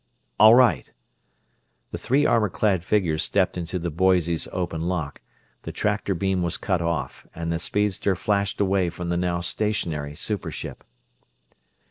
[0.39, 0.91] "All right."
[1.91, 5.21] The three armor clad figures stepped into the Boise's open lock,
[5.61, 10.15] the tractor beam was cut off, and the speedster flashed away from the now stationary
[10.15, 10.83] super ship.